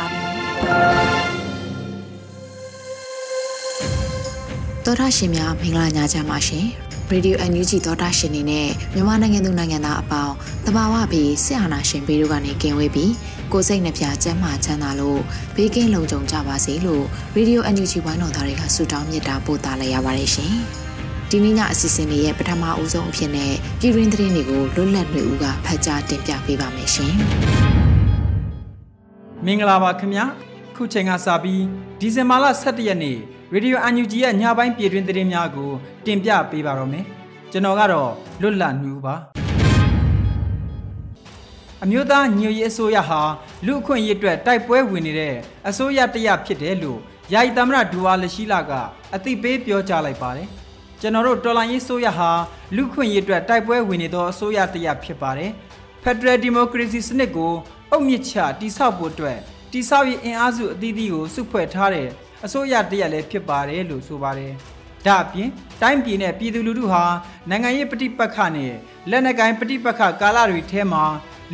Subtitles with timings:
[0.61, 0.71] ပြီ
[4.85, 6.65] သောတာရှင်များမင်္ဂလာညချမ်းပါရှင်
[7.11, 10.33] ရေဒီယို NUG သောတာရှင်နေနဲ့မြန်မာနိုင်ငံသူနိုင်ငံသားအပေါင်း
[10.65, 13.13] တဘာဝပြီးဆရာနာရှင်ပေတို့ကနေကင်ဝေးပြီး
[13.51, 15.19] ကိုစိတ်နှပြကျန်းမာချမ်းသာလို့
[15.55, 17.03] ဘေးကင်းလုံခြုံကြပါစေလို့
[17.35, 20.53] ရေဒီယို NUG ဝိုင်းတော်သားတွေကဆုတောင်းမေတ္တာပို့သလိုက်ရပါတယ်ရှင်
[21.29, 27.13] ဒီနေ့ညအစီအစဉ်လေးရဲ့ပထမအဦးဆုံးအဖြစ်နဲ့ပြည်တွင်းသတင်းတွေကိုလွတ်လပ်နေဦးကဖတ်ကြားတင်ပြပေးပါမယ်ရှင်
[29.45, 30.25] မင်္ဂလာပါခင်ဗျာ
[30.75, 31.63] ခုချိန်ကစပြီး
[31.99, 33.17] ဒီဇင်ဘာလ17ရက်နေ့
[33.53, 35.71] ရေဒီယိုအန်ယူဂျီရဲ့ညပိုင်းပြည်တွင်သတင်းများကို
[36.05, 37.05] တင်ပြပေးပါတော့မယ်
[37.51, 39.15] ကျွန်တော်ကတော့လွတ်လပ်နေဦးပါ
[41.83, 43.21] အမျိုးသားညွရေးအစိုးရဟာ
[43.65, 45.35] လူအခွင့်အရေးအတွက်တိုက်ပွဲဝင်နေတဲ့
[45.69, 46.99] အစိုးရတရဖြစ်တယ်လို့
[47.33, 48.71] ယာယီသမရဒူဝါလရှိလာက
[49.15, 50.47] အသိပေးပြောကြားလိုက်ပါတယ်
[51.01, 52.29] ကျွန်တော်တို့တော်လိုင်းရေးအစိုးရဟာ
[52.75, 55.51] လူခွင့်ရေးအတွက်တိုက်ပွဲဝင်နေသောအစိုးရတရဖြစ်ပါတယ်
[56.03, 57.53] ဖက်ဒရယ်ဒီမိုကရေစီစနစ်ကို
[57.91, 59.39] အုတ်မြစ်ချတိဆောက်ဖို့အတွက်
[59.73, 62.07] တိဆောက်ရေးအင်အားစုအသီးသီးကိုစုဖွဲ့ထားတဲ့
[62.45, 64.53] အစိုးရတရက်လည်းဖြစ်ပါတယ်လို့ဆိုပါတယ်။
[65.05, 65.49] ဒါအပြင်
[65.81, 67.03] တိုင်းပြည်နဲ့ပြည်သူလူထုဟာ
[67.49, 68.73] နိုင်ငံရေးပဋိပက္ခနဲ့
[69.09, 71.03] လက်နက်ကိုင်ပဋိပက္ခကာလတွေထဲမှာ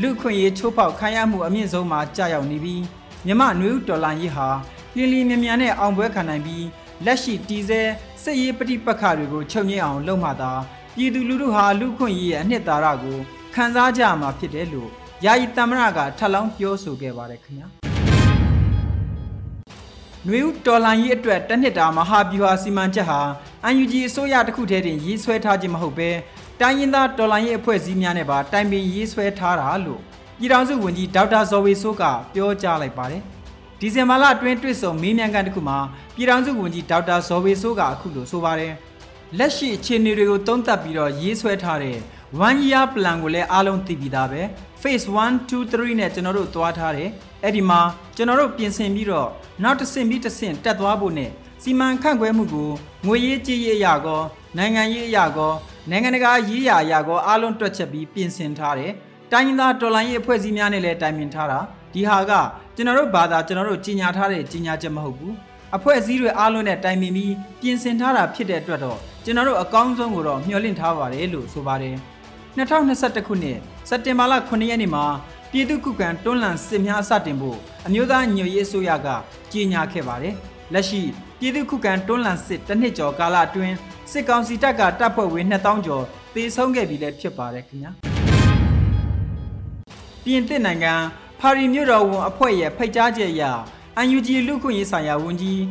[0.01, 2.83] လူခွင့်ရေးချိုးဖောက်ခံရမှုအမြင့်ဆုံးမှာကြာရောက်နေပြီး
[3.25, 4.47] မြမနွေဦးတော်လန်ရေးဟာ
[4.95, 6.65] လင်းလင်းမြန်မြန်နဲ့အောင်ပွဲခံနိုင်ပြီး
[7.05, 7.81] လက်ရှိတည်ဆဲ
[8.23, 10.51] စစ်ရေးပဋိပက္ခတွေကိုချုပ်ငြိမ်းအောင်လုပ်မှသာ
[10.95, 13.17] ပြည်သူလူထုဟာလူခွင့်ရေးရဲ့အနှစ်သာရကို
[13.55, 14.89] ခံစားကြမှာဖြစ်တယ်လို့
[15.25, 17.67] ယာယီတမရကထပ်လောင်းပြောဆိုခဲ့ပါတယ်ခင်ဗျာ
[20.29, 23.19] နွေဦးတော်လှန်ရေးအတွက်တနှစ်တာမဟာဗျူဟာစီမံချက်ဟာ
[23.69, 26.09] UNG အစိုးရတစ်ခုတည်းတင်ရေးဆွဲထားခြင်းမဟုတ်ဘဲ
[26.61, 30.01] တိုင်းရင်းသားတော်လှန်ရေးအဖွဲ့အစည်းများနဲ့ပါတိုင်ပင်ရေးဆွဲထားတာလို့
[30.39, 33.21] ပြည်ထောင်စုဝန်ကြီးဒေါက်တာဇော်ဝေဆိုးကပြောကြားလိုက်ပါတယ်။
[33.79, 35.77] ဒီဇင်ဘာလအတွင်းတွေ့ဆုံမေးမြန်းခန်းတစ်ခုမှာ
[36.15, 38.73] ပြည်ထောင်စုဝန်ကြီးဒေါက်တာဇော်ဝေဆိုးကအခုလိုဆိုပါတယ်။
[39.37, 41.97] လက်ရှိအခြေအနေတွေကိုသုံးသပ်ပြီးတော့ရေးဆွဲထားတဲ့
[42.47, 44.41] one year plan ကိုလည်းအားလုံးသိပြီးသားပဲ
[44.81, 47.09] phase 1 2 3နဲ့ကျွန်တော်တို့သွားထားတယ်
[47.43, 47.81] အဲ့ဒီမှာ
[48.15, 49.29] ကျွန်တော်တို့ပြင်ဆင်ပြီးတော့
[49.63, 51.31] နောက်တစ်ဆင့်ပြီးတစ်ဆင့်တက်သွားဖို့နဲ့
[51.63, 52.69] စီမံခန့်ခွဲမှုကို
[53.05, 54.21] ငွေရေးကြေးရေးအရာကော
[54.57, 55.53] နိုင်ငံရေးအရာကော
[55.89, 58.91] နိုင်ငံတကာရေးရာအရာကောအားလုံးတွက်ချက်ပြီးပြင်ဆင်ထားတယ်
[59.31, 61.59] တိုင်းရင်းသားတော်လှန်ရေးအဖွဲ့အစည်းများနဲ့လည်းတိုင်ပင်ထားတာ
[61.93, 62.31] ဒီဟာက
[62.75, 65.33] ကျွန်တော်တို့ဘာသာကျွန်တော်တို့ကြီးညာထားတဲ့ကြီးညာချက်မဟုတ်ဘူး
[65.75, 71.95] အဖွဲ့အစည်းတွေအားလုံးနဲ့တိုင်ပင်ပြီးပြင်ဆင်ထားတာဖြစ်တဲ့အတွက်တော့ကျွန်တော်တို့အကောင်းဆုံးကိုတော့မျှော်လင့်ထားပါတယ်လို့ဆိုပါတယ်
[72.57, 73.57] 2021ခုနှစ်
[73.89, 75.05] စက်တင်ဘာလ9ရက်နေ့မှာ
[75.51, 77.57] ပြည်သူ့ခုခံတွန်းလှန်စစ်များစတင်ဖို့
[77.87, 79.07] အမျိုးသားညွရေးအစိုးရက
[79.51, 80.33] ကြေညာခဲ့ပါတယ်။
[80.73, 81.01] လက်ရှိ
[81.39, 83.75] ပြည်သူ့ခုခံတွန်းလှန်စစ်တစ်နှစ်ကျော်ကာလအတွင်း
[84.11, 86.03] စစ်ကောင်စီတပ်ကတပ်ဖွဲ့ဝင်2000ကျော်
[86.33, 87.91] သေဆုံးခဲ့ပြီလည်းဖြစ်ပါတယ်ခင်ဗျာ။
[90.23, 90.93] ပြင်သစ်နိုင်ငံ
[91.39, 93.43] ပါရီမြို့တော်ဝန်အဖွဲ့ရဲ့ဖိတ်ကြားချက်အရ
[94.15, 95.61] UNG လူခွင့်ရေးဆိုင်ရာဝန်ကြီး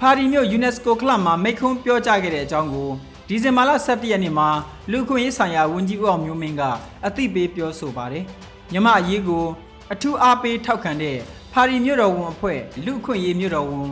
[0.00, 2.88] ပါရီမြို့ UNESCO ကလပ်မှာမိန့်ခွန်းပြောကြားခဲ့တဲ့အကြောင်းကို
[3.30, 4.48] ဒီဇင်ဘာလ17ရက်နေ့မှာ
[4.90, 6.62] လူခွင့်ရေးဆိုင်ရာဝန်ကြီးဦးအောင်မျိုးမင်းက
[7.06, 8.24] အသိပေးပြောဆိုပါတယ်။
[8.72, 9.44] မြမအရေးကို
[9.92, 11.16] အထူးအားပေးထောက်ခံတဲ့
[11.52, 13.90] ဖာရီမြို့တော်ဝန်အဖွဲ့လူခွင့်ရေးမြို့တော်ဝန်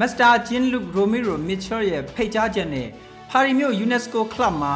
[0.00, 2.88] မစ္စတာဂျင်လူရိုမီရိုမစ်ချယ်ရဲ့ဖိတ်ကြားချက်နဲ့
[3.30, 4.74] ဖာရီမြို့ UNESCO Club မှာ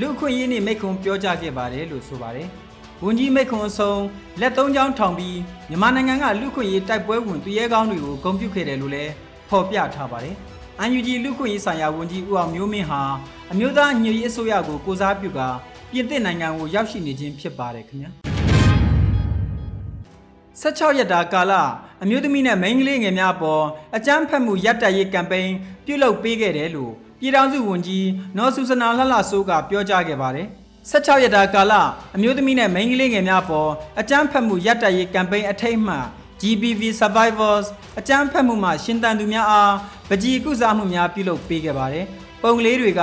[0.00, 2.48] လူခွင့်ရေးနေ့မိတ်ခွန်းပြောကြားခဲ့ပါတယ်လို့ဆိုပါတယ်။
[3.04, 4.02] ဝန်ကြီးမိတ်ခွန်းအဆုံး
[4.40, 5.38] လက်သုံးချောင်းထောင်ပြီး
[5.68, 9.12] မြန်မာနိုင်ငံကလူခွင့်ရေးတိုက်ပွဲဝင်သူရဲကောင်းတွေကိုဂုဏ်ပြုခဲ့တယ်လို့လည်း
[9.48, 10.36] ဖော်ပြထားပါတယ်။
[10.86, 13.02] UNG လူခွင့်ရေးဆိုင်ရာဝန်ကြီးဦးအောင်မျိုးမင်းဟာ
[13.52, 15.48] အမျိုးသားညွရေးအစိုးရကိုကိုစားပြုကာ
[15.90, 18.10] ပြင်သစ်နိုင်ငံကိုရောက်ရှိနေခြင်းဖြစ်ပါတယ်ခင်ဗျာ
[20.62, 21.52] 16ရက်တာကာလ
[22.02, 23.64] အမျိုးသမီးနဲ့မိန်းကလေးငယ်များအပေါ်
[23.96, 25.52] အကြမ်းဖက်မှုရပ်တန့်ရေးကမ်ပိန်း
[25.86, 28.06] ပြုလုပ်ပေးခဲ့တယ်လို့ပြည်ထောင်စုဝန်ကြီး
[28.36, 30.46] နော်ဆူစနာလှလှဆိုးကပြောကြားခဲ့ပါတယ်
[30.90, 31.72] 16ရက်တာကာလ
[32.16, 35.96] အမျိုးသမီးနဲ့မိန်းကလေးငယ်များအပေါ်အကြမ်းဖက်မှုရပ်တန့်ရေးကမ်ပိန်းအထိတ်မှ
[36.40, 37.66] GBV Survivors
[37.98, 39.74] အကြမ်းဖက်မှုမှရှင်တန်သူများအား
[40.08, 42.06] ပကြီးကုစားမှုများပြုလုပ်ပေးခဲ့ပါတယ်
[42.42, 43.02] ပုံကလေးတွေက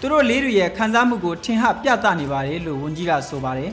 [0.00, 3.70] သူတို့လေးတွေရဲ့ခံစားမှုကိုထင်ဟပြသနေပါတယ်လို့ဝန်ကြီးကဆိုပါတယ်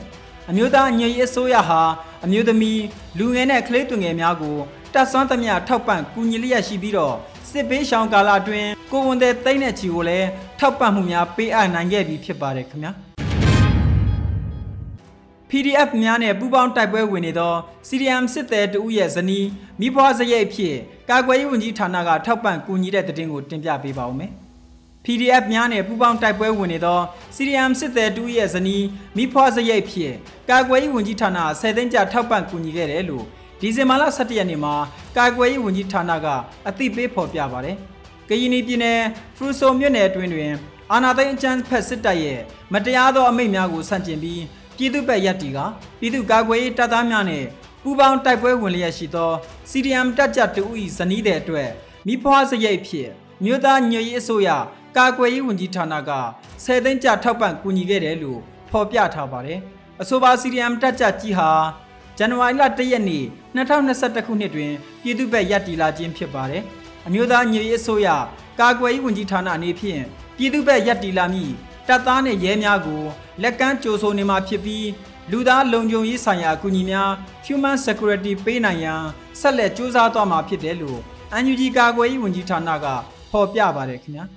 [0.50, 1.82] အမျိုးသားညွေအစိုးရဟာ
[2.24, 2.82] အမျိုးသမီး
[3.18, 4.56] လူငယ်နဲ့ကလေးသူငယ်များကို
[4.94, 7.14] တတပ်ဆွမ်းသမျှထောက်ပံ့ကူညီလျက်ရှိပြီးတော့
[7.50, 10.28] စစ်ဘေးရှောင်ကာလအတွင်းကိုဝန်တဲ့တိမ့်တဲ့ချီကိုလည်း
[10.58, 13.05] ထောက်ပံ့မှုများပေးအပ်နိုင်ခဲ့ပြီဖြစ်ပါတယ်ခင်ဗျာ
[15.50, 17.54] PDF များနဲ့ပူးပေါင်းတိုက်ပွဲဝင်နေသော
[17.88, 19.46] CDM စစ်သည်တဦးရဲ့ဇနီး
[19.80, 20.76] မိဘစရိတ်အဖြစ်
[21.10, 24.32] ကာကွယ်ရေးဝန်ကြီးဌာနကထောက်ပံ့ကူညီတဲ့တဲ့တင်ကိုတင်ပြပေးပါဦးမယ်။
[25.04, 27.00] PDF များနဲ့ပူးပေါင်းတိုက်ပွဲဝင်နေသော
[27.36, 28.84] CDM စစ်သည်တဦးရဲ့ဇနီး
[29.16, 30.12] မိဘစရိတ်အဖြစ်
[30.50, 33.24] ကာကွယ်ရေးဝန်ကြီးဌာန10သိန်းကျထောက်ပံ့ကူညီခဲ့တယ်လို့
[33.60, 34.74] ဒီဇင်ဘာလ17ရက်နေ့မှာ
[35.18, 36.26] ကာကွယ်ရေးဝန်ကြီးဌာနက
[36.68, 37.76] အသိပေးဖော်ပြပါတယ်။
[38.28, 39.00] ကရင်ပြည်နယ်
[39.36, 40.52] ဖရူဆိုမြို့နယ်အတွင်းတွင်
[40.92, 42.40] အာနာသိန်းအကျန်းဖက်စစ်တပ်ရဲ့
[42.72, 44.42] မတရားသောအမိန့်များကိုဆန့်ကျင်ပြီး
[44.76, 45.58] ပြည်သူ့ဘက်ရက်တီက
[46.00, 47.44] ပြည်သူ့ကာကွယ်ရေးတပ်သားများနဲ့
[47.82, 49.32] ပူးပေါင်းတိုက်ပွဲဝင်လျက်ရှိသော
[49.70, 50.62] CDM တပ်ကြတူ၏
[50.96, 51.70] ဇနီးတဲ့အတွက်
[52.06, 53.08] မိဖွားစရိတ်ဖြစ်
[53.44, 54.48] မြို့သားညွရေးအစိုးရ
[54.96, 56.12] ကာကွယ်ရေးဝန်ကြီးဌာနက
[56.64, 58.40] 10သိန်းကျထောက်ပံ့ကူညီခဲ့တယ်လို့
[58.70, 59.58] ဖော်ပြထားပါတယ်။
[60.02, 61.50] အဆိုပါ CDM တပ်ကြကြီးဟာ
[62.18, 63.24] ဇန်နဝါရီလ1ရက်နေ့
[63.56, 66.62] 2021ခုနှစ်တွင်ပြည်သူ့ဘက်ရက်တီလာခြင်းဖြစ်ပါတယ်။
[67.06, 68.08] အမျိုးသားညွရေးအစိုးရ
[68.60, 70.02] ကာကွယ်ရေးဝန်ကြီးဌာနအနေဖြင့်
[70.36, 71.52] ပြည်သူ့ဘက်ရက်တီလာမည့်
[71.88, 73.02] တပ်သားနဲ့ရဲများကို
[73.42, 74.86] လက်ကမ်းကြိုဆိုနေမှာဖြစ်ပြီး
[75.30, 77.10] လူသားလုံခြုံရေးဆိုင်ရာအကူအညီများ
[77.46, 79.02] Human Security ပေးနိုင်ရန်
[79.40, 81.00] ဆက်လက်စူးစမ်းသွားမှာဖြစ်တယ်လို့
[81.38, 82.86] UNG ကာကွယ်ရေးဝန်ကြီးဌာနက
[83.30, 84.24] ဖော်ပြပါတယ်ခင်ဗျာ။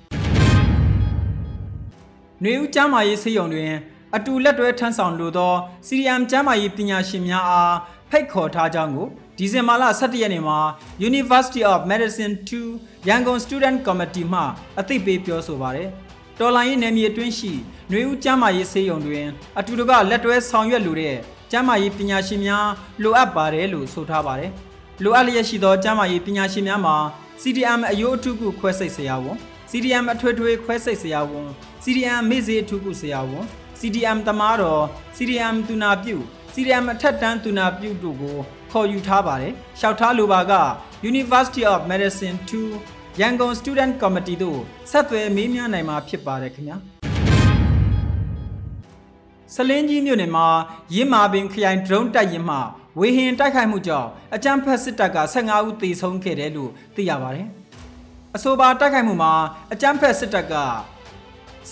[2.44, 3.74] နေဦးကျမ်းမာရေးဆေးရုံတွင်
[4.16, 5.54] အတူလက်တွဲထမ်းဆောင်လိုသော
[5.88, 7.76] CDM ကျမ်းမာရေးပညာရှင်များအား
[8.10, 9.08] ဖိတ်ခေါ်ထားကြောင်းကို
[9.38, 10.60] ဒီဇင်ဘာလ17ရက်နေ့မှာ
[11.10, 12.52] University of Medicine 2
[13.08, 14.42] ရန်ကုန် Student Committee မှ
[14.80, 15.90] အသိပေးပြောဆိုပါတယ်။
[16.40, 17.52] တော်လိုင်းရေးနယ်မြေအတွင်းရှိ
[17.92, 19.26] နှွေဦးကျမ်းမာရေးဆေးရုံတွင်
[19.60, 21.16] အတူတကလက်တွဲဆောင်ရွက်လိုတဲ့
[21.52, 22.68] ကျမ်းမာရေးပညာရှင်များ
[23.04, 24.52] လိုအပ်ပါတယ်လို့ဆိုထားပါတယ်။
[25.04, 26.96] လိုအပ်လျက်ရှိသောကျမ်းမာရေးပညာရှင်များမှာ
[27.42, 29.38] CDM အယိုးအထုကုခွဲစိတ်ဆရာဝန်
[29.72, 31.48] CDM အထွေထွေခွဲစိတ်ဆရာဝန်
[31.84, 33.44] CDM မေ့စေအထုကုဆရာဝန်
[33.80, 34.84] CDM တမားတော်
[35.18, 36.16] CDM တူနာပြု
[36.54, 38.38] CDM အထက်တန်းတူနာပြုတို့ကို
[38.72, 40.54] ခေါ်ယူထားပါတယ်။လျှောက်ထားလိုပါက
[41.12, 44.60] University of Medicine 2 ရန်ကုန် Student Committee တို့
[44.92, 46.78] ဆက်သွယ်မေးမြန်းနိုင်မှာဖြစ်ပါတယ်ခင်ဗျာ
[49.56, 50.48] ဆလင်းကြီးမြို့နယ်မှာ
[50.96, 52.58] ရင်းမာပင်ခရိုင် drone တိုက်ရင်မှ
[53.00, 57.48] ဝေဟင်တိုက်ခိုက်မှုကြောင့်အကြမ်းဖက်စစ်တပ်က15ဦးသေဆုံးခဲ့တယ်လို့သိရပါတယ်
[58.36, 59.34] အဆိုပါတိုက်ခိုက်မှုမှာ
[59.74, 60.56] အကြမ်းဖက်စစ်တပ်က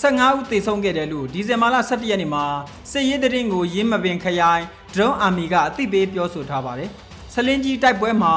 [0.01, 2.45] 15ဦးသေဆုံးခဲ့တယ်လို့ဒီဇင်ဘာလ17ရက်နေ့မှာ
[2.91, 6.89] စစ်ရေးတရင်ကိုရင်းမပင်ခရိုင် drone army ကအသိပေးပြောဆိုထားပါတယ်
[7.33, 8.33] ဆလင်းကြီးတိုက်ပွဲမှာ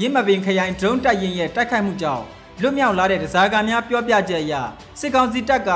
[0.00, 2.26] ရင်းမပင်ခရိုင် drone တိုက်ရင်ရဲ့တိုက်ခိုက်မှုကြောင့်
[2.62, 4.54] လွတ်မြောက်လာတဲ့ဒဇာကာများပြောပြချက်အရ
[5.00, 5.70] စစ်ကောင်စီတပ်က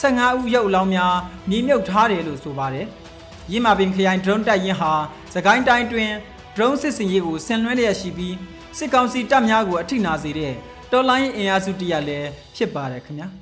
[0.00, 1.14] 15ဦးရုပ်အလောင်းများ
[1.50, 2.86] မြေမြုပ်ထားတယ်လို့ဆိုပါတယ်။
[3.52, 4.92] ရင်းမာပင်ခရိုင် drone တပ်ရင်းဟာ
[5.34, 6.10] စကိုင်းတိုင်းတွင်
[6.56, 8.34] drone စစ်စင်ရေးကိုဆင်နွှဲလျက်ရှိပြီး
[8.78, 10.52] စစ်ကောင်စီတပ်များကိုအထိနာစေတဲ့
[10.92, 13.26] တော်လိုင်းအင်အားစုတရလည်းဖြစ်ပါတယ်ခင်ဗျာ။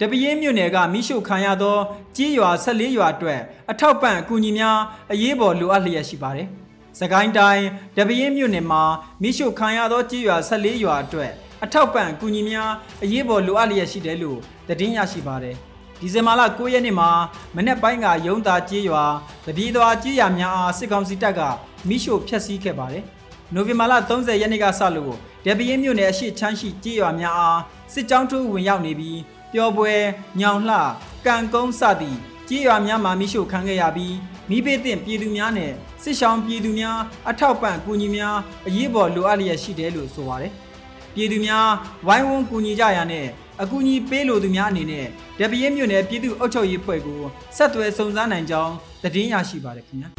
[0.00, 1.76] တပင်းမြို့နယ်ကမိရှုခံရသော
[2.16, 3.40] ကြေးရွာ14ရွာအတွက်
[3.70, 4.78] အထောက်ပံ့အကူအညီများ
[5.12, 6.48] အရေးပေါ်လိုအပ်လျက်ရှိပါတယ်။
[7.00, 7.64] စကိုင်းတိုင်း
[7.96, 8.82] တပင်းမြို့နယ်မှာ
[9.22, 11.32] မိရှုခံရသောကြေးရွာ14ရွာအတွက်
[11.64, 12.70] အထောက်ပံ့အကူအညီများ
[13.02, 14.38] အရေးပေါ်လိုအပ်လျက်ရှိတယ်လို့
[14.68, 15.56] သတင်းရရှိပါတယ်။
[16.00, 17.10] ဒီဇင်ဘာလ9ရက်နေ့မှာ
[17.56, 19.04] မနေ့ပိုင်းကရုံးသားကြေးရွာ
[19.46, 21.40] တပြည်တော်ကြေးရွာများအားစစ်ကောင်စီတပ်က
[21.88, 23.04] မိရှုဖျက်ဆီးခဲ့ပါတယ်။
[23.54, 25.14] နိုဝင်ဘာလ30ရက်နေ့ကစလို့
[25.44, 27.60] ဒပင်းမြို့နယ်အရှိချမ်းရှိကြေးရွာများအား
[27.92, 29.20] စစ်ကြောင်းထိုးဝင်ရောက်နေပြီး
[29.52, 29.92] ပျော်ပွဲ
[30.40, 30.78] ညောင်လှ
[31.26, 32.18] ကံကုန်းစသည့်
[32.48, 34.16] ကြေးရွာများမှာမိရှုခံခဲ့ရပြီး
[34.50, 36.98] မိဘသင့်ပြည်သူများနဲ့စစ်ရှောင်းပြည်သူများ
[37.30, 38.36] အထောက်ပံ့ကူညီများ
[38.66, 40.52] အရေးပေါ်လိုအပ်လျက်ရှိတယ်လို့ဆိုပါတယ်။
[41.14, 41.66] ပြည်သူများ
[42.06, 43.26] ဝိုင်းဝန်းကူညီကြရနဲ့
[43.62, 45.06] အကူအညီပေးလိုသူများအနေနဲ့
[45.38, 47.20] တပည့်မြို့နယ်ပြည်သူ့အုပ်ချုပ်ရေးဖွဲ့ကို
[47.56, 48.72] ဆက်သွယ်စုံစမ်းနိုင်ကြောင်း
[49.02, 50.08] သတင်းရရှိပါတယ်ခင်ဗျာ။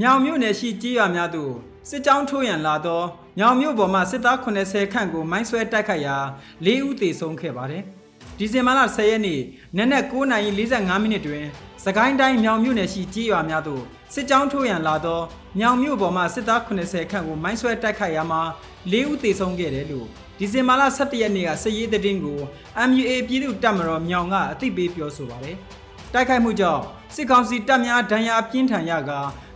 [0.00, 1.52] ညောင်မြို့နယ်ရှိကြေးရွာများသို့
[1.88, 3.02] စစ်ကြောင်းထိုးရန်လာသော
[3.38, 6.16] ညောင်မြို့ပေါ်မှစစ်သား80ခန့်ကိုမိုင်းဆွဲတိုက်ခိုက်ရာ
[6.66, 7.84] ၄ဦးသေဆုံးခဲ့ပါတယ်။
[8.38, 9.40] ဒီဇင်ဘာလ10ရက်နေ့
[9.76, 11.44] နက်နက်9:45မိနစ်တွင်
[11.84, 13.82] စကိုင်းတိုင်းမြောင်မြို့နယ်ရှိကြေးရွာများသို့
[14.14, 15.20] စစ်ကြောင်းထိုးရန်လာသော
[15.58, 18.42] မြောင်မြို့ပေါ်မှစစ်သား80ခန့်ကိုမိုင်းဆွဲတိုက်ခိုက်ရာမှာ
[18.92, 20.06] ၄ဦးသေဆုံးခဲ့တယ်လို့
[20.38, 22.40] ဒီဇင်ဘာလ17ရက်နေ့ကစစ်ရေးသတင်းကို
[22.88, 25.56] MUA ပြည်သူ့တပ်မတော်မြောင်ကအသိပေးပြောဆိုပါတယ်။
[26.12, 26.82] တိုက်ခိုက်မှုကြောင့်
[27.14, 29.10] စစ်ကောင်စီတပ်များဒဏ်ရာပြင်းထန်ရက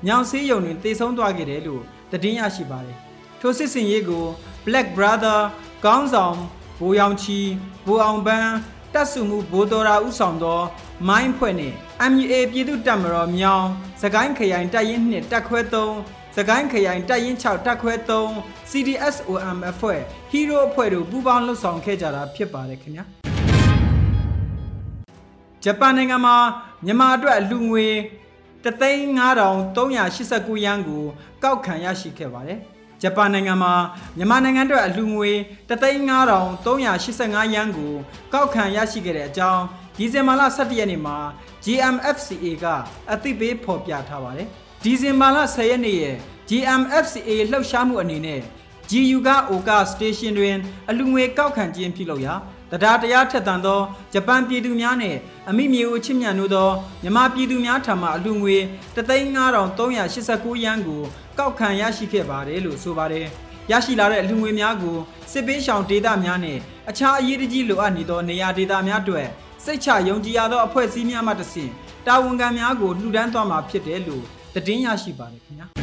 [0.07, 2.97] မြောင်ဆေးရုံတွင်သေဆုံးသွားခဲ့တယ်လို့သတင်းရရှိပါတယ်။
[3.41, 4.25] ထိုစစ်စင်ရေးကို
[4.67, 5.39] Black Brother
[5.85, 6.37] ကောင်းဆောင်
[6.83, 7.39] ဘိုးရောင်ချီ
[7.87, 8.53] ဘိုးအောင်ပန်း
[8.95, 10.61] တပ်စုမှုဘိုးတော်ရာဥဆောင်သော
[11.09, 11.77] မိုင်းဖွဲ့နှင့်
[12.11, 13.67] MUA ပြည်သူ့တပ်မတော်မြောင်
[14.03, 23.05] စကိုင်းခရိုင်တပ်ရင်းနှင့်တပ်ခွဲ3စကိုင်းခရိုင်တပ်ရင်း6တပ်ခွဲ3 CDSOM အဖွဲ့ဟီးရိုအဖွဲ့တို့ပူးပေါင်းလှုပ်ဆောင်ခဲ့ကြတာဖြစ်ပါတယ်ခင်ဗျာ
[25.65, 26.37] ဂျပန်နိုင်ငံမှာ
[26.85, 27.87] မြန်မာအတွက်အလူငွေ
[28.65, 31.03] 3,5389ယန်းကို
[31.43, 32.59] ကောက်ခံရရှိခဲ့ပါတယ်
[33.03, 33.75] ဂျပန်နိုင်ငံမှာ
[34.17, 35.33] မြန်မာနိုင်ငံအတွက်အလှူငွေ
[35.69, 37.93] 3,5385ယန်းကို
[38.33, 39.63] ကောက်ခံရရှိခဲ့တဲ့အကြောင်း
[39.97, 41.17] ဒီဇင်ဘာလ17ရက်နေ့မှာ
[41.65, 42.65] GMFCA က
[43.13, 44.49] အသိပေးဖော်ပြထားပါတယ်။
[44.85, 46.17] ဒီဇင်ဘာလ10ရက်နေ့ရဲ့
[46.49, 48.41] GMFCA လှုပ်ရှားမှုအနေနဲ့
[48.91, 50.57] GU က Oka Station တွင်
[50.91, 52.35] အလူငွေကောက်ခံခြင်းပြုလုပ်ရာ
[52.73, 53.81] တရားတရားထက်သန်သော
[54.13, 55.19] ဂျပန်ပြည်သူများနှင့်
[55.51, 56.71] အမိမြေဦးချစ်မြတ်တို့သော
[57.03, 58.57] မြန်မာပြည်သူများထံမှအလူငွေ
[58.95, 61.03] 35389ရန်ကို
[61.39, 63.27] ကောက်ခံရရှိခဲ့ပါတယ်လို့ဆိုပါတယ်။
[63.71, 64.97] ရရှိလာတဲ့အလူငွေများကို
[65.33, 66.59] စစ်ပေးရှောင်ဒေသများနဲ့
[66.91, 69.27] အခြားအရေးကြီးလိုအပ်နေသောနေရာဒေသများအတွက်
[69.65, 71.71] စိတ်ချယုံကြည်ရသောအဖွဲ့အစည်းများမှတဆင့်
[72.07, 74.25] တာဝန်ခံများကိုလှူဒန်းသွားမှာဖြစ်တယ်လို့
[74.55, 75.67] သတင်းရရှိပါတယ်ခင်ဗျာ။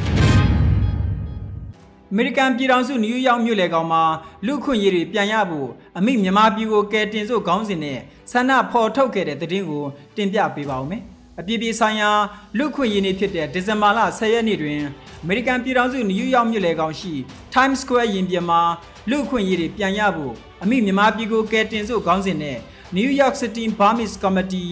[2.12, 4.04] အမေရိကန်ပြည်ထောင်စုနယူးယောက်မြို့လေကောင်မှာ
[4.46, 8.00] လူခွင့်ရေးတွေပြန်ရဖို့အမိမြန်မာပြည်ကိုကယ်တင်စို့ခေါင်းစဉ်နဲ့
[8.32, 9.84] ဆန္ဒဖော်ထုတ်ခဲ့တဲ့သတင်းကို
[10.16, 11.04] တင်ပြပေးပါဦးမယ်။
[11.40, 12.12] အပြည်ပြည်ဆိုင်ရာ
[12.58, 14.82] လူခွင့်ရေးနေ့ဖြစ်တဲ့ဒီဇင်ဘာလ10ရက်နေ့တွင်
[15.24, 17.14] အမေရိကန်ပြည်ထောင်စုနယူးယောက်မြို့လေကောင်ရှိ
[17.54, 18.62] Times Square ရင်ပြင်မှာ
[19.10, 22.58] လူခွင့်ရေးတွေပြန်ရဖို့အမိမြန်မာပြည်ကိုကယ်တင်စို့ခေါင်းစဉ်နဲ့
[22.98, 24.72] New York City Burmese Committee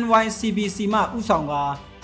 [0.00, 1.52] NYCBC မှဥဆောင်က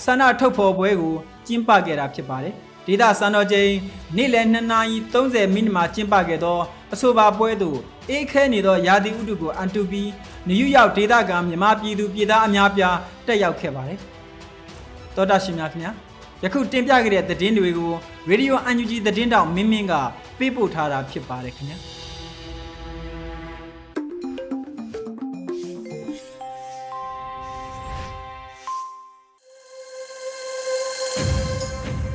[0.04, 1.14] ဆန္ဒထုတ်ဖော်ပွဲကို
[1.46, 2.54] ကျင်းပခဲ့တာဖြစ်ပါတယ်။
[2.86, 3.70] ဒေသစံတော်ချိန်
[4.16, 6.58] နေ့လယ်2နာရီ30မိနစ်မှာကျင်းပခဲ့သော
[6.92, 7.78] အဆိုပါပွဲသို့
[8.10, 10.10] အေးခဲနေသောရာသီဥတုကိုအန်တူပြီး
[10.48, 13.98] နယူးယောက်ဒေသကမြန်မာပြည်သူပြည်သားအများပြားတက်ရောက်ခဲ့ပါတယ်။
[15.14, 15.92] သောတာရှင်များခင်ဗျာ
[16.42, 17.92] ယခုတင်ပြခဲ့တဲ့သတင်းတွေကို
[18.30, 19.94] Radio UNG သတင်းတောင်မင်းမင်းက
[20.38, 21.78] ပေးပို့ထားတာဖြစ်ပါတယ်ခင်ဗျာ။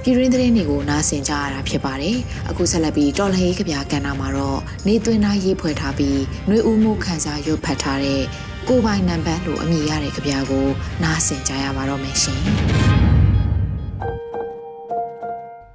[0.03, 2.17] ပြည်ရင်းသတင်းတွေကိုနားဆင်ကြရတာဖြစ်ပါတယ်။
[2.49, 8.21] အခုဆက်လက်ပြီးတော်လှန်ရေးကြပြကဏ္ဍမှာတော့နေသွင်းသားရေးဖွဲ့ထားပြီးຫນွေဦးမှုခန်းစားရွတ်ဖတ်ထားတဲ့
[8.67, 10.67] ကိုပိုင်နံပါတ်လို့အမည်ရတဲ့ကြပြကို
[11.03, 12.41] နားဆင်ကြရပါတော့မယ်ရှင်။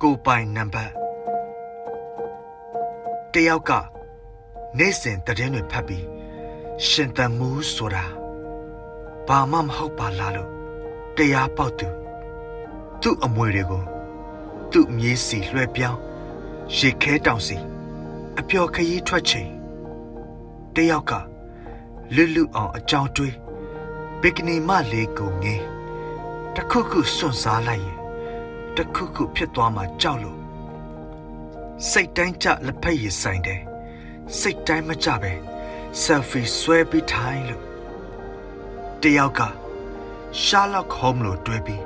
[0.03, 0.93] ကိုပိုင်နံပါတ်
[3.35, 3.71] တယောက်က
[4.79, 6.05] နေစဉ်တည်င်းတွေဖတ်ပြီး
[6.89, 8.05] ရှင်တန်မှုဆိုတာ
[9.29, 10.51] ဘာမှမဟုတ်ပါလားလို့
[11.17, 11.89] တရားပေါက်သူ
[13.03, 13.85] သူ့အမွေတွေကို
[14.73, 16.01] သူ့မြေးစီလွှဲပြောင်း
[16.77, 17.57] ရေခဲတောင်စီ
[18.39, 19.51] အပျော်ခရီးထွက်ချိန်
[20.75, 21.13] တယောက်က
[22.15, 23.37] လွတ်လွတ်အောင်အကြောင်းတွေး
[24.23, 25.65] ဘီကနီမလေးကိုငင်း
[26.57, 27.99] တခုခုစွန့်စားလိုက်ရင်
[28.77, 30.39] တခုခုဖြစ်သွားမှကြောက်လို့
[31.91, 33.61] စိတ်တိုင်းကြလက်ဖက်ရည်ဆိုင်တယ်
[34.39, 35.33] စိတ်တိုင်းမကြပဲ
[36.03, 37.65] ဆယ်ဖီဆွဲပြီးထိုင်လို့
[39.03, 39.41] တယောက်က
[40.43, 41.85] ရှာလော့ဟုံးလို့တွဲပြီး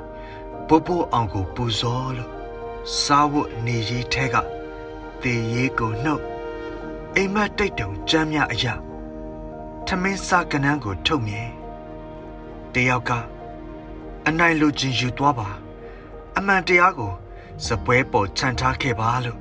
[0.67, 2.32] ပို့ပို့အောင်ကိုပူဇော်လို့
[3.01, 4.35] စားဝတ်နေရေးထဲက
[5.21, 6.23] တေရေးကိုနှုတ်
[7.15, 8.73] အိမ်မက်တိတ်တုံကြမ်းမြအရာ
[9.87, 11.49] ထမင်းစားကနန်းကိုထုတ်မြင်
[12.73, 13.11] တယောက်က
[14.27, 15.49] အနိုင်လိုချင်ယူသွားပါ
[16.37, 17.11] အမှန်တရားကို
[17.65, 19.39] စပွဲပေါ်ခြံထားခဲ့ပါလို့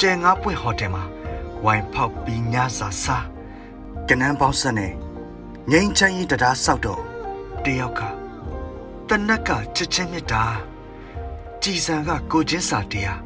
[0.00, 1.04] ကျယ်ငါပွင့်ဟိုတယ်မှာ
[1.64, 3.26] ဝိုင်ဖောက်ပြီးညစာစား
[4.08, 4.88] ကနန်းပေါင်းဆက်နေ
[5.70, 7.02] ငိမ့်ချမ်းရင်တရားဆောက်တော့
[7.64, 8.00] တယောက်က
[9.08, 10.44] တနက်ကချစ်ချင်းမြတ်တာ
[11.66, 13.20] ကြည်စံကကိုချင်းစာတရား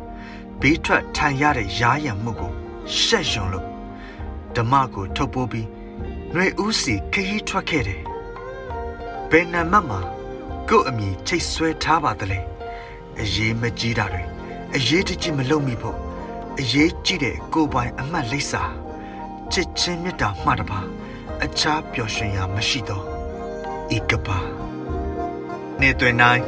[0.60, 2.52] ဘေးထွက်ထိုင်ရတဲ့ရားရံမှုကို
[3.00, 3.66] ရှက်ရွံလို့
[4.56, 5.68] ဓမ္မကိုထုတ်ပိုးပြီး
[6.32, 8.02] ຫນွေဦးစီခရီးထွက်ခဲ့တယ်
[9.30, 10.00] ဘယ်နံမတ်မှာ
[10.68, 12.40] ကို့အမိချိတ်ဆွဲထားပါသလဲ
[13.20, 14.24] အရေးမကြီးတာတွေ
[14.74, 15.96] အရေးတကြီးမလုပ်မိဖို့
[16.60, 18.62] အရေးကြီးတဲ့ကိုပိုင်အမှတ်လိပ်စာ
[19.52, 20.80] ချစ်ချင်းမြတ်တာမှတပါ
[21.44, 23.04] အခြားပျော်ရွှင်ရာမရှိတော့
[23.96, 24.38] ဤကပါ
[25.80, 26.42] နေတွင်နိုင်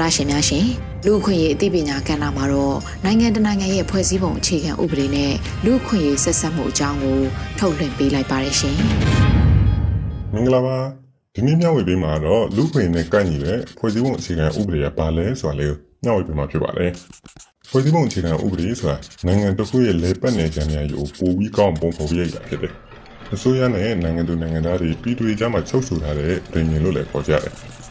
[0.00, 0.66] တော်တာရှင်များရှင်
[1.06, 5.32] လူခွင့်ရေးအသိပညာကဏ္ဍမှာတော့နိုင်ငံတကာနိုင်ငံရဲ့ဖွဲ့စည်းပုံအခြေခံဥပဒေနဲ့
[5.64, 7.18] လူခွင့်ရေးဆက်ဆက်မှုအကြောင်းကို
[7.58, 8.76] ထုတ်လွှင့်ပေးလိုက်ပါရရှင်
[10.32, 10.78] မင်္ဂလာပါ
[11.34, 15.74] ဒီနေ့မျှဝေပေးမှာတော့လူခွင့်နဲ့ကိုက်ညီတဲ့ဖွဲ့စည်းပုံအခြေခံဥပဒေကဘာလဲဆိုတာလေး
[16.04, 16.92] မျှဝေပေးမှာဖြစ်ပါတယ်
[17.70, 22.72] ဖွဲ့စည်းပုံအခြေခံဥပဒေဆိုတာနိုင်ငံတစ်ခုရဲ့လေပတ်နယ်ကြံများကိုပိုပြီးကောင်းပုံဖော်ပြရတာဖြစ်တယ်
[23.34, 27.85] အစိုးရနဲ့နိုင်ငံသူနိုင်ငံသားတွေပြည်သူတွေကြားမှာချုပ်ဆိုထားတဲ့ပြည်မြင်လို့လည်းခေါ်ကြတယ်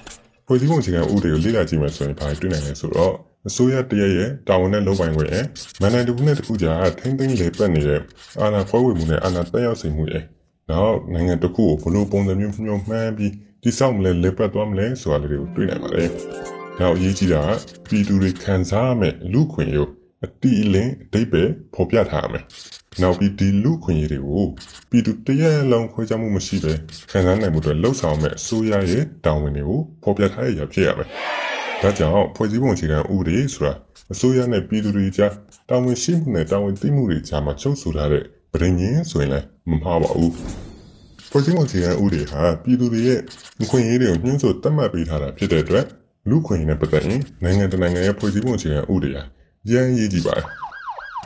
[0.48, 3.14] ဖွဲ့စည်းပုံအခြေခံဥပဒေကိုလေ့လာကြည့်မယ်ဆိုရင်ဘာတွေ့နိုင်လဲဆိုတော့
[3.48, 5.46] အစိုးရတရရဲ့တာဝန်နဲ့လုပ်ပိုင်ခွင့်ရဲ့
[5.82, 8.02] မန်နိုင်တစ်ခုနဲ့တစ်ခုကြားထိမ့်သိမ်းလေပတ်နေတဲ့
[8.42, 10.24] အာဏာခွဲဝေမှုနဲ့အာဏာတက်ရောက်စေမှုရဲ့
[10.72, 13.34] နောက်နိုင်ငံတစ်ခုကိုဘလို့ပုံစံမျိုးမျိုးမှန်းပြီး
[13.64, 16.10] တိစောက်မလဲလေပတ်သွားမလဲဆိုတာလေးတွေကိုတွေ့နိုင်ပါတယ်။
[16.80, 19.92] နောက်အရေးကြီးတာကပြည်သူတွေခံစားရမယ့်လူခွင့်ရုပ်
[20.24, 22.46] အတိအလင်းအတိတ်ပဲဖော်ပြထားရမယ်။
[23.02, 24.46] နောက်ပြီးဒီလူခွင့်ရေးတွေကို
[24.90, 26.74] ပြည်သူတရက်လုံးခွဲခြားမှုမရှိဘဲ
[27.12, 31.08] ခံစားနိုင်မှုတွေလှုပ်ဆောင်မဲ့အစိုးရရဲ့တာဝန်တွေကိုဖော်ပြထားရဖြစ်ရမယ်။
[31.82, 33.74] ဒါကြောင့်ဖွဲ့စည်းပုံအခြေခံဥပဒေဆိုတာ
[34.14, 35.34] အစိုးရနဲ့ပြည်သူတွေကြား
[35.70, 38.24] တာဝန်ရှိမှုနဲ့တာဝန်သိမှုတွေကြားမှာချုပ်ဆိုထားတဲ့
[38.54, 40.32] ပြည်ရင်းဆိုရင်လည်းမမှားပါဘူး။
[41.32, 43.20] ဖွဲ့စည်းပုံအခြေခံဥပဒေဟာပြည်သူတွေရဲ့
[43.70, 45.86] ခွင့်ရေးတွေကိုညှို့ဆိုတတ်မှတ်ပေးထားတာဖြစ်တဲ့အတွက်
[46.30, 49.24] လူခွင့်ရေးနဲ့ပတ်သက်ရင်နိုင်ငံတကာနိုင်ငံရဲ့ဖွဲ့စည်းပုံအခြေခံဥပဒေဟာ
[49.72, 50.65] ရမ်းရေးကြည့်ပါတယ်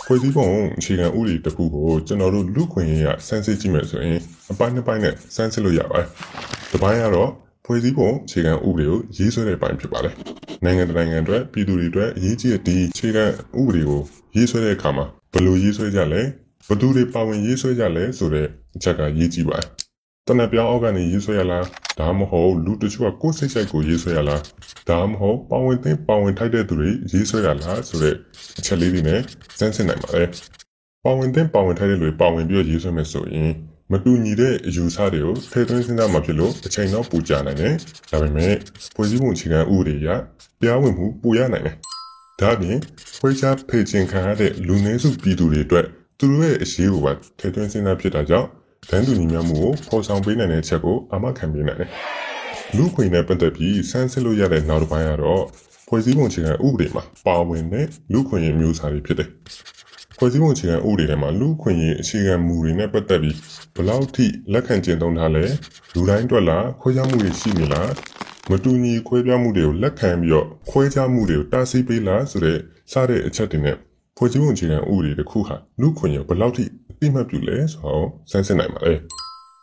[0.06, 4.20] ဖွဲ့စည်းပုံအခြေခံဥပဒေတစ်ခုကိုကျွန်တော်တို့လူခွင့်ရေးရစမ်းစစ်ကြည့်မယ်ဆိုရင်
[4.52, 6.08] အပိုင်းတစ်ပိုင်းနဲ့စမ်းစစ်လို့ရပါတယ်။
[6.72, 7.30] တစ်ပိုင်းကတော့
[7.66, 10.14] ဖွဲ့စည်းပုံအခြေခံဥပဒေကိုရေးဆွဲတဲ့ပိုင်းဖြစ်ပါတယ်။
[10.64, 13.26] နိုင်ငံတကာနိုင်ငံအတွက်ပြည်သူတွေအတွက်အရေးကြီးတဲ့ဒီအခြေခံ
[13.60, 14.02] ဥပဒေကို
[14.36, 16.22] ရေးဆွဲတဲ့အခါမှာဘယ်လိုရေးဆွဲကြလဲ
[16.68, 19.68] ဘသူတွေပါဝင်ရေးဆွဲကြလဲဆိုတဲ့အချက်ကရေးကြည့်ပါတယ်။
[20.30, 21.66] တနက်ပြောင်းအောက်ကနေရေးဆွဲရလား
[22.00, 24.42] ဒါမှမဟုတ်လူတချို့ကကိုယ်စိတ်ဆိုင်ကိုရေးဆွဲရလား
[24.90, 28.16] ဒါမှမဟုတ်ပါဝင်သိပါဝင်ထိုက်တဲ့သူတွေရေးဆွဲရလားဆိုတဲ့
[28.60, 29.20] အချက်လေးတွေနဲ့
[29.60, 30.28] စမ်းစစ်နိုင်ပါတယ်။
[31.06, 33.52] ပါဝင်သိပါဝင်ထိုက်တဲ့လူတွေပါဝင်ပြီးရေးဆွဲမယ်ဆိုရင်
[33.92, 37.74] မတူညီတဲ့အယူဆတွေကိုထည့်သွင်းစဉ်းစားမှဖြစ်လို့အချိန်တော့ပူကြနိုင်တယ်။
[38.12, 38.54] ဒါပေမဲ့
[38.96, 40.10] ဖွဲ့စည်းပုံအခြေခံဥပဒေအရ
[40.62, 41.76] တရားဝင်မှုပူရနိုင်တယ်။
[42.42, 42.78] ဒါ့အပြင်
[43.20, 45.86] ခွဲခြားဖေချင်ခံရတဲ့လူနည်းစုပြည်သူတွေအတွက်
[46.20, 48.50] သူတို့ရဲ့အရေးကိုပါထည့်သွင်းစဉ်းစားဖြစ်တာကြောင့်
[48.92, 51.90] တန်းတူညီမျှမှုကိုဖော်ဆောင်ပေးနိုင်တဲ့အချက်ကိုအာမခံပေးနိုင်တယ်။
[52.76, 55.44] လူခွေနဲ့ပတ်သက်ပြီးစမ်းစစ်လို့ရတဲ့နောက်တစ်ပိုင်းကတော့
[55.88, 59.30] ဖွဲ့စည်းပုံအခြေခံဥပဒေမှာပါဝင်တဲ့လူခွင့်ရေးမျိုးစာတွေဖြစ်တယ်။
[60.18, 63.38] ဖွဲ့စည်းပုံအခြေခံဥပဒေထဲမှာလူခွင့်ရေးအခြေခံမူတွေနဲ့ပတ်သက်ပြီး
[63.76, 65.44] ဘယ်လောက်ထိလက်ခံကျင့်သုံးထားလဲ
[65.94, 67.90] လူတိုင်းအတွက်လားခွဲခြားမှုတွေရှိနေလား
[68.50, 72.58] မတူညီခွဲပြားမှုတွေကိုလက်ခံပြီးတော့ခွဲခြားမှုတွေကိုတားဆီးပေးလားဆိုတဲ့
[72.92, 73.76] စတဲ့အချက်တွေနဲ့
[74.18, 76.66] ဖွဲ့စည်းပုံအခြေခံဥပဒေတစ်ခုဟာလူခွင့်ရေးဘယ်လောက်ထိ
[77.00, 78.94] သိမှတ်ပြုလဲဆိုတော့စမ်းစစ်နိုင်ပါလေ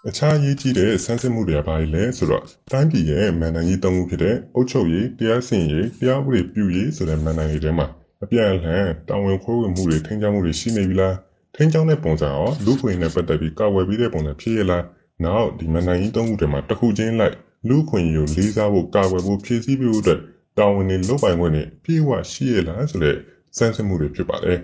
[0.08, 7.86] အခြားရေးကြီးတဲ့စမ်းစစ်မှုတွေကဘာလဲဆိုတော့တိုင်းပြည်ရဲ့မန်နိုင်ကြီးသုံးခုဖြစ်တဲ့အုပ်ချုပ်ရေးတရားစီရင်ရေးတရားဥပဒေပြုရေးဆိုတဲ့မန်နိုင်တွေထဲမှာ
[8.24, 11.16] အပြန်အလှန်တာဝန်ခွဲဝေမှုတွေထိန်းချုပ်မှုတွေရှိနေပြီလား
[11.54, 14.84] ထိန်းချုပ်တဲ့ပုံစံရောလူခွင့်နဲ့ပတ်သက်ပြီးကာဝယ်ပြီးတဲ့ပုံစံဖြစ်ရလား
[15.24, 17.34] နောက်ဒီမန်နိုင်ကြီးသုံးခုထဲမှာတစ်ခုချင်းလိုက်
[17.68, 20.20] လူခွင့်ကိုလေးစားဖို့ကာဝယ်ဖို့ဖြည့်ဆည်းပေးဖို့အတွက်
[20.58, 23.16] တာဝန်တွေလုပ်ပိုင်ခွင့်တွေပြေဝရှိရလားဆိုတဲ့
[23.56, 24.58] စမ်းစစ်မှုတွေဖြစ်ပါတယ်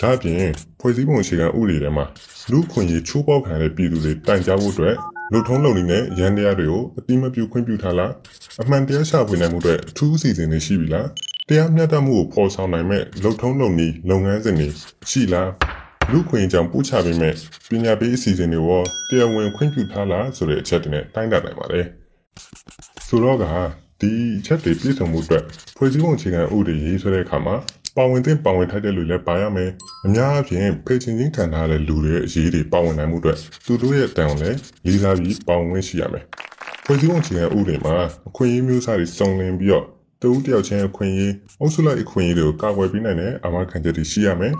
[0.00, 2.04] ဒါ့အပြင်ဖွဲ့စည်းပုံအခြေခံဥပဒေထဲမှာ
[2.50, 4.96] လူခွင့်ရေးချိုးပေါက်ခံတဲ့ပြည်သူတွေတိုင်ကြားဖို့အတွက်
[5.32, 8.12] လူထုံးလုံနေတဲ့ရန်တရားတွေကိုအတိမပြုခွင့်ပြုထားလား
[8.62, 11.08] အမှန်တရားရှာဖွေနိုင်မှုအတွက်အထူးအစီအစဉ်တွေရှိပြီလား
[11.48, 14.68] တရားမျှတမှုကိုဖော်ဆောင်နိုင်မဲ့လူထုံးလုံနေလုပ်ငန်းစဉ်တွေ
[15.10, 15.50] ရှိလား
[16.12, 17.34] လူခွင့်ကြောင့်ပူချပေးမဲ့
[17.68, 21.86] ပညာပေးအစီအစဉ်တွေရောတရားဝင်ခွင့်ပြုထားလားဆိုတဲ့အချက်တွေနဲ့တိုင်းတာနိုင်ပါတယ်
[23.06, 23.44] ဆိုတော့က
[24.00, 24.12] ဒီ
[24.46, 25.44] ချက်တွေပြည့်စုံမှုအတွက်
[25.76, 27.56] ဖွဲ့စည်းပုံအခြေခံဥပဒေရေးဆွဲတဲ့အခါမှာ
[27.96, 29.70] ပါဝင်တဲ့ပါဝင်ထိုက်တဲ့လူလည်းပါရမယ်
[30.06, 36.24] အများအားဖြင့်ဖေချင်းချင်းခံထားတဲ့လူတွေရဲ့အရေးတွေပါဝင်နိုင်မှုအတွက်သူတို့ရဲ့တန်ကိုလည်းလေးစားပြီးပါဝင်ဝင်ရှိရမယ်
[36.84, 37.96] ဖွဲ့စည်းပုံအခြေခံဥပဒေမှာ
[38.28, 39.84] အခွင့်အရေးမျိုးစားတွေစုံလင်ပြီးတော့
[40.22, 44.54] တဦးတယောက်ချင်းအခွင့်အရေးအုပ်စုလိုက်အခွင့်အရေးတွေကိုကာကွယ်ပေးနိုင်တဲ့အာမခံချက်တွေရှိရမယ်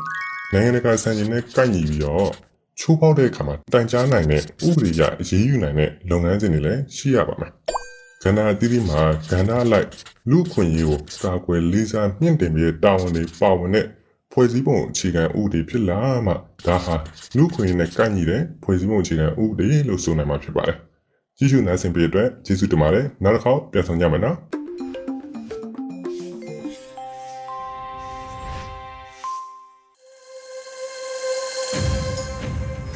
[0.53, 2.31] နိုင်ငံတကာစံချိန်နဲ့ကိုက်ညီပြီးတော့
[2.81, 7.53] ချိုးပေါက်တဲ့အခါမှာတိုင်ကြားနိုင်တဲ့ဥပဒေအရအရေးယူနိုင်တဲ့လုပ်ငန်းစဉ်တွေလည်းရှိရပါမယ်
[8.25, 9.89] ကဏ္ဍအသီးသီးမှာကဏ္ဍလိုက်
[10.31, 13.87] လူခွင့်ရေးကိုကာကွယ်လေးစားမြင့်တင်ပြီးတာဝန်တွေပါဝင်တဲ့
[14.33, 16.33] ဖွဲ့စည်းပုံအခြေခံဥပဒေဖြစ်လာမှ
[16.67, 16.95] ဒါဟာ
[17.37, 20.77] လူခွင့်ရေးနဲ့ကိုက်ညီတဲ့ဖွဲ့စည်းပုံအခြေခံဥပဒေလို့ဆိုနိုင်မှာဖြစ်ပါတယ်။
[21.39, 24.37] ကြည့်ရှုနိုင်စဉ်ပြအတွက်ကျေးဇူးတင်ပါတယ်။နောက်တစ်ခေါက်ပြန်ဆောင်ကြမယ်နော်။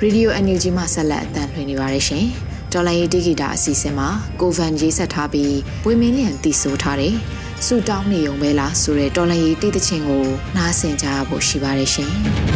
[0.05, 2.27] Radio NUG မှာဆက်လက်အသံလွှင့်နေပါတယ်ရှင်။
[2.77, 4.09] ဒေါ်လာရီတီဂီတာအစီအစဉ်မှာ
[4.41, 5.55] ကိုဗန်ရေးဆက်ထားပြီး
[5.87, 7.15] ဝေမင်းလျံတည်ဆိုထားတယ်။
[7.67, 10.25] ဆူတောင်းနေုံပဲလားဆိုတဲ့ဒေါ်လာရီတီးတဲ့ချင်းကို
[10.57, 12.13] နားဆင်ကြရဖို့ရှိပါတယ်ရှင်။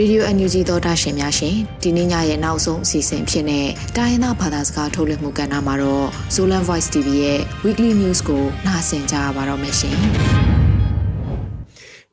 [0.00, 9.96] ရေဒီယိုအန်ယူဂျီသောတာရှင်များရှင်ဒီနေ့ညရဲ့နောက်ဆုံးအစီအစဉ်ဖြစ်တဲ့တိုင်းရင်းသားဘာသာစကားထုတ်လွှင့်မှုကဏ္ဍမှာတော့ Zolan Voice TV ရဲ့ Weekly News ကိုနှာစင်ကြရပါတော့မယ်ရှင်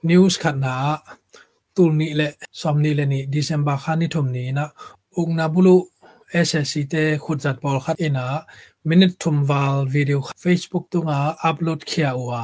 [0.10, 0.76] News ခန္ဓာ
[1.76, 2.28] တူနီလေ
[2.62, 4.66] ဆောမ်နီလေနီဒီဇင်ဘာခါနီထုံနီနာ
[5.20, 5.84] ဥကနာဘူးလို့
[6.48, 8.28] SSC တဲ့ခုတ်ဇတ်ပေါ်ခတ်အနာ
[8.90, 11.20] minute ထုံဝါလ်ဗီဒီယို Facebook တုံငါ
[11.50, 12.42] upload ခ ्या ဝါ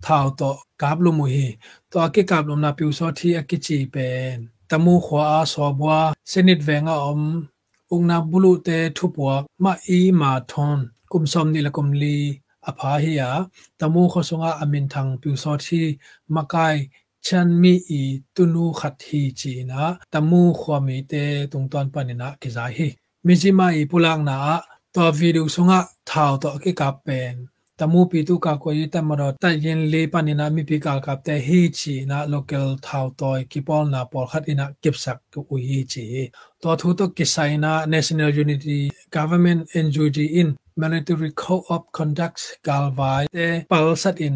[0.06, 1.48] ท้าวต่อกาบลุมุฮี
[1.92, 4.38] ต่ออากิกาบลุมนาพิวโซที่อากิจีเป็น
[4.70, 5.94] ตะมูขวาสอบัว
[6.32, 7.22] สนิดแวงอม
[7.92, 10.80] อุงนาบุลุเตทุปวกมาอีมาทอน
[11.12, 12.18] กุมซอมนี่ละกุมลี
[12.66, 13.30] อภาหิยา
[13.80, 15.86] ตะมูขสงาอมินทังปิวซอที่
[16.36, 16.76] มะกาย
[17.26, 18.02] ชันมีอี
[18.36, 21.14] ตุนูขัดฮีจีนะตะมูขวามีเต
[21.52, 22.88] ตุงตอนปานินะกิซาฮี
[23.26, 24.38] มิจิมาอีปุลังนา
[24.96, 27.36] ตัววิดีโอสงะทาวตัวกิกาเป็น
[27.80, 36.06] ตะมูปีตุกาโกยิตะมรอตะเย็นเลปานินะมีปีกากับแต่ฮีจีนะ local ทาวตอยกิปอลนาปอลขัดอินะกิบสักกุอุฮีจี
[36.62, 38.80] ตัวทุตกิไซนา National Unity
[39.16, 40.48] Government NUG in
[40.82, 43.38] Military Code of Conduct กาลวายเต
[43.72, 44.36] ปัลสัตอิน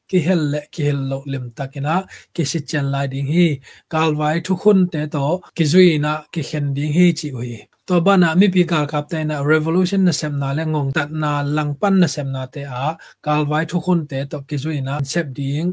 [0.10, 1.96] กิเฮลเลกิเฮลโลลิมตักินะ
[2.36, 3.48] กิสิจันไลดิงฮี
[3.94, 5.18] กาลวายทุกคนเตโต
[5.58, 12.84] กิจุยนะกิเฮนดิงฮีจิอุฮีตัวบ้านนะมีปีกาลกับเตนะ revolution นะเซมนาและงงตัดนาลังปันนะเซมนาเตอา
[13.26, 15.64] กาลไว้ทุกคนเตโตกิจุยนะเซบดิง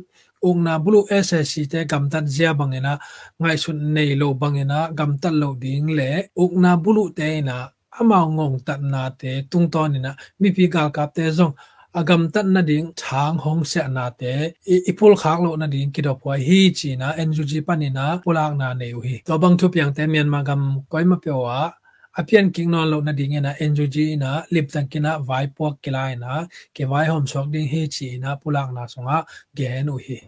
[0.45, 2.95] องนาบลู SSC เตกำตัดเจียบังเงนะ
[3.38, 6.03] ไงสุดในโลบังเงนะกำตัดโลดิงเล
[6.38, 7.59] องนาบลูเตนะ
[7.95, 11.51] อมางงตัดนาเตตุงตอนนี่นะมีปีกาลกับเตซง
[11.96, 14.54] agam tan na ding thang hong se na te.
[14.68, 18.92] Ipul khak lo na ding kido poi hi chi na ngg panina pulak na ne
[19.08, 19.16] hi.
[19.26, 21.72] To bang thu piang te, Myanmar gam koi ma pyo wa.
[22.20, 25.66] Apian king non lo na ding e na ngg na, lip tan kina vai po
[25.84, 26.46] kilai na.
[26.76, 30.20] Ke vai hom sok ding hi chi na pulak na songa ge nu hi.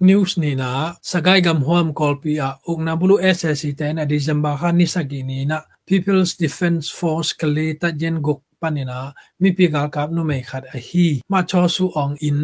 [0.00, 4.72] News ni na, sagai gam huam kolpi a ukna bulu SSC te na, December kha
[4.72, 8.98] ni sagi ni na, People's Defense Force kalita jen gok panina
[9.40, 12.40] mi pi gal kap nu mei khat a hi ma cho su ong in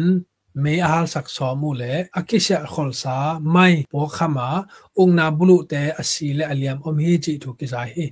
[0.63, 3.15] me ahal sak so mu le akisha khol sa
[3.55, 4.49] mai po khama
[5.01, 8.05] ung na bulu te asi le aliam om hi chi thu ki sa hi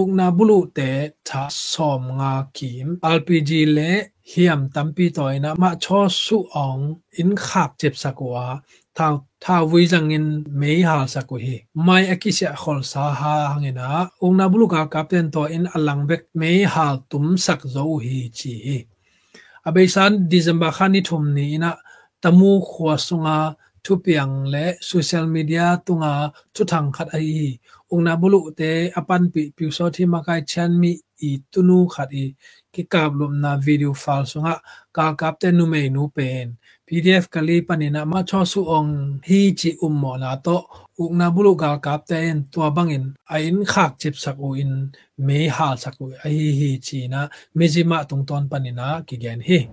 [0.00, 0.90] ung na bulu te
[1.28, 3.90] tha som nga kim lpg le
[4.30, 6.82] hiam tampi toina ma cho su ong
[7.20, 8.46] in khap chep sakwa
[8.98, 13.34] thao thao vui rằng in mấy hà sa ko hi mai akisya khol sa ha
[13.52, 17.84] hangena ong na bulu ka kapten to in alang bek mấy hà tum sak zo
[18.04, 18.84] hi chi
[19.68, 21.70] abesan december khani thum ni na
[22.22, 23.38] tamu khwa sunga
[23.84, 26.12] thu piang le social media tunga
[26.54, 27.58] thu thang khat ai
[27.92, 30.92] ong na bulu te apan pi pi so thi ma kai chan mi
[31.28, 32.24] i tunu khat i
[32.72, 34.54] ki kap lum na video file sunga
[34.96, 36.46] ka kap te nu me nu pen
[36.88, 40.56] PDF kali panina ma cho su ong hi chi ummo na to.
[40.98, 43.14] Ukna bulu gal kap ten tua bangin.
[43.28, 44.72] Ain khak chip sak u in
[45.18, 46.06] me hal sak u.
[46.24, 49.68] A hi hi chi na me ji ma tung ton panina ki gen hi.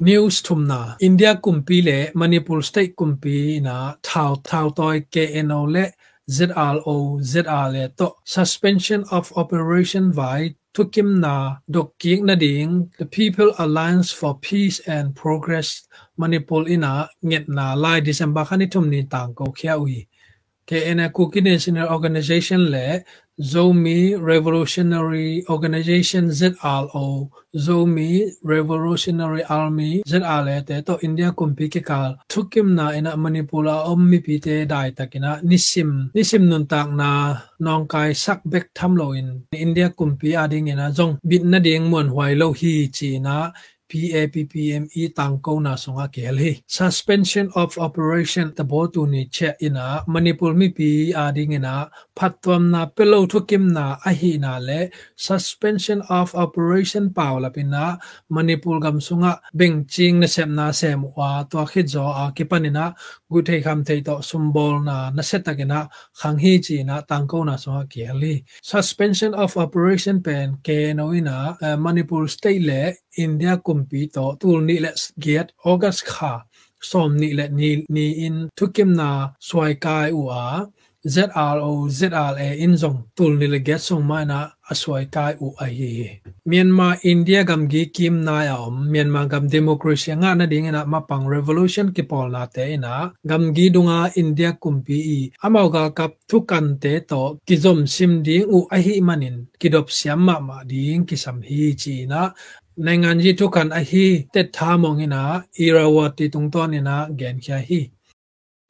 [0.00, 0.96] News thum na.
[1.00, 5.84] India kumpi le, manipur state kumpi na thau thau toy kno le
[6.28, 8.08] zro zr le to.
[8.24, 16.70] Suspension of operation vai Fukimna Dokgik Nading, the People Alliance for Peace and Progress Manipul
[16.70, 20.06] Ina Ngetna Lai December Khanitum Ni Tang Go Kya Ui.
[20.68, 23.02] KNA Cookie National Organization le,
[23.40, 32.18] Zomi Revolutionary Organization ZRO Zomi Revolutionary Army ZR le te to India kumpi ke kal
[32.28, 35.40] thukim na ina manipula om mi pi te dai takina.
[35.42, 38.98] Nisim nisim nun tak na nong kai sak bek tham
[39.52, 43.52] India kumpi ading ina jong bit ding mon huai lo hi chi na.
[43.88, 50.04] PAPPME tangko na songa kelhi suspension of operation the botu ni che ina.
[50.06, 51.90] Manipur mi pi ading ina.
[52.16, 54.90] Phatwam na, pelo thukim na ahi na le.
[55.16, 57.98] Suspension of operation pawla pina
[58.28, 61.44] manipur gam sunga bengching na sem na sem wa.
[61.44, 62.94] To khe jo a kipanina
[63.30, 65.88] guthei kham thei to sumbol na na setakena
[66.20, 71.76] khang hi chi na tangko na songa kelhi suspension of operation pen ke noina eh,
[71.76, 72.94] manipur state le
[73.24, 74.90] india kumpi to tul ni le
[75.24, 76.32] get august kha,
[76.90, 79.08] som ni le ni ni in thukim na
[79.48, 80.44] swai kai u a
[81.06, 85.66] ZRO ZRA in zong, tul ni le get song mai na aswai kai u a
[85.66, 90.66] hi Myanmar India gam gi kim na ya om, Myanmar gam democracy nga na ding
[90.72, 95.70] na mapang revolution ki pol na te na gam gi dunga India kumpi i amau
[95.70, 99.88] ga kap thukan te to ki zom sim ding u a hi manin ki dop
[99.96, 102.20] siam ma ma ding ki sam hi chi na
[102.86, 105.22] နိုင်ငံကြီးထုတ်ကန်အဟီတက်ထားမောင်ငနာ
[105.58, 107.80] အီရဝတီတုံတော်နေနာဂန်ခ ्या ဟီ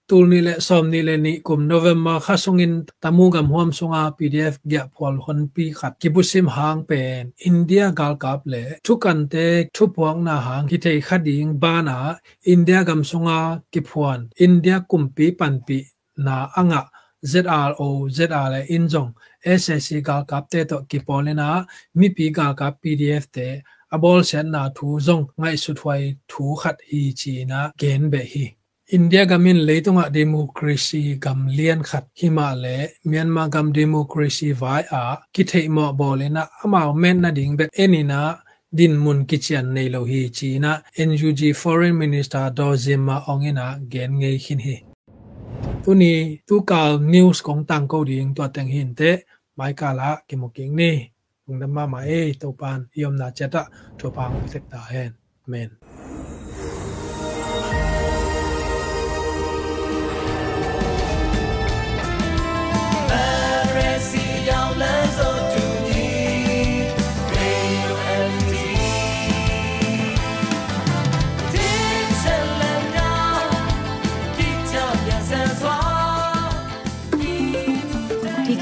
[0.09, 4.03] tul ni le som ni le ni kum november kha sungin tamu gam huam sunga
[4.17, 9.47] pdf gya phol hon pi khat kibusim hang pen india gal kap le thukan te
[9.77, 11.97] thupuang na hang ki thei khading bana
[12.55, 13.41] india gam sunga
[13.73, 15.79] ki phuan india kumpi panpi
[16.25, 16.83] na anga
[17.31, 19.11] ZRO ZR le injong
[19.61, 21.49] SSC gal kap te to ki polena
[21.99, 23.49] mi pi gal kap PDF te
[23.95, 28.21] abol sen na thu zong, ngai su thwai thu khat hi chi na gen be
[28.33, 28.47] hi.
[28.97, 35.69] India gamin leitunga democracy gam lian khat hima le Myanmar gam democracy vai a, kithei
[35.69, 38.41] mo bolena ama men na ding bet enina
[38.77, 44.61] din mun kichian nei lo hi china NUG foreign minister Dozima ongena gen ngei hin
[44.67, 44.77] hi.
[45.85, 49.11] Tuni tu kal news kong tang ko ding to teng hin te,
[49.57, 50.93] mai kala kimoking ni.
[51.49, 53.63] Ungdama ma e to pan yom na chata
[53.99, 55.13] to pang sek ta hen
[55.47, 55.71] amen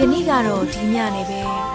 [0.01, 1.66] ကနေ့ကတော့ဒီညနေပဲ